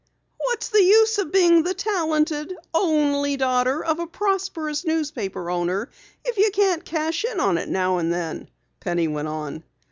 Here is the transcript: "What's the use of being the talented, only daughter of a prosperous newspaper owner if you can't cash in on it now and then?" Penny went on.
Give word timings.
"What's 0.39 0.69
the 0.69 0.81
use 0.81 1.19
of 1.19 1.31
being 1.31 1.61
the 1.61 1.75
talented, 1.75 2.51
only 2.73 3.37
daughter 3.37 3.85
of 3.85 3.99
a 3.99 4.07
prosperous 4.07 4.83
newspaper 4.83 5.51
owner 5.51 5.91
if 6.25 6.37
you 6.39 6.49
can't 6.49 6.83
cash 6.83 7.23
in 7.23 7.39
on 7.39 7.59
it 7.59 7.69
now 7.69 7.99
and 7.99 8.11
then?" 8.11 8.49
Penny 8.79 9.07
went 9.07 9.27
on. 9.27 9.63